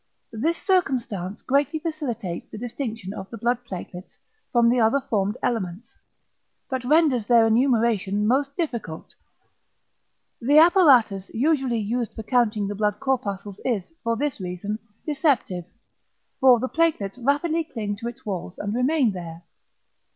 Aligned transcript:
This 0.33 0.57
circumstance 0.57 1.43
greatly 1.43 1.77
facilitates 1.77 2.49
the 2.49 2.57
distinction 2.57 3.13
of 3.13 3.29
the 3.29 3.37
blood 3.37 3.63
platelets 3.63 4.17
from 4.51 4.67
the 4.67 4.79
other 4.79 4.99
formed 4.99 5.37
elements, 5.43 5.89
but 6.71 6.83
renders 6.83 7.27
their 7.27 7.45
enumeration 7.45 8.25
most 8.25 8.57
difficult. 8.57 9.13
The 10.41 10.57
apparatus 10.57 11.29
usually 11.35 11.77
used 11.77 12.15
for 12.15 12.23
counting 12.23 12.67
the 12.67 12.73
blood 12.73 12.99
corpuscles 12.99 13.59
is, 13.63 13.91
for 14.03 14.15
this 14.17 14.41
reason, 14.41 14.79
deceptive; 15.05 15.65
for 16.39 16.59
the 16.59 16.67
platelets 16.67 17.19
rapidly 17.19 17.63
cling 17.63 17.95
to 17.97 18.07
its 18.07 18.25
walls 18.25 18.57
and 18.57 18.73
remain 18.73 19.11
there. 19.11 19.43